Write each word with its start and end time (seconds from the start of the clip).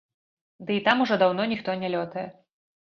Ды 0.69 0.79
і 0.81 0.83
там 0.89 1.05
ужо 1.05 1.21
даўно 1.25 1.49
ніхто 1.53 1.79
не 1.85 1.95
лётае. 1.99 2.27